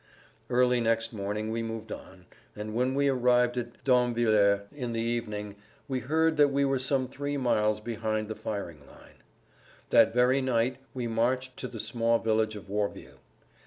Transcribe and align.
Early 0.49 0.81
next 0.81 1.13
morning 1.13 1.51
we 1.51 1.61
moved 1.61 1.91
on, 1.91 2.25
and 2.55 2.73
when 2.73 2.95
we 2.95 3.07
arrived 3.07 3.55
at 3.55 3.83
Damvillers 3.83 4.61
in 4.73 4.93
the 4.93 4.99
evening 4.99 5.57
we 5.87 5.99
heard 5.99 6.37
that 6.37 6.47
we 6.47 6.65
were 6.65 6.79
some 6.79 7.07
three 7.07 7.37
miles 7.37 7.79
behind 7.79 8.27
the 8.27 8.33
firing 8.33 8.79
line. 8.87 9.21
That 9.91 10.11
very 10.11 10.41
night 10.41 10.77
we 10.95 11.05
marched 11.05 11.55
to 11.57 11.67
the 11.67 11.79
small 11.79 12.17
village 12.17 12.55
of 12.55 12.67
Warville. 12.67 13.19